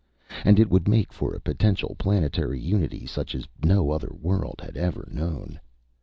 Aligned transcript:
And 0.43 0.59
it 0.59 0.67
would 0.71 0.87
make 0.87 1.13
for 1.13 1.35
a 1.35 1.39
potential 1.39 1.95
planetary 1.99 2.59
unity 2.59 3.05
such 3.05 3.35
as 3.35 3.47
no 3.63 3.91
other 3.91 4.11
world 4.19 4.59
had 4.65 4.75
ever 4.75 5.07
known. 5.11 5.59